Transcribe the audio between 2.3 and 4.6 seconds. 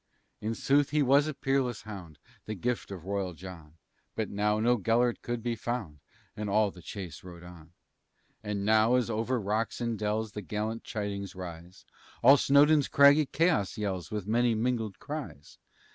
The gift of royal John, But now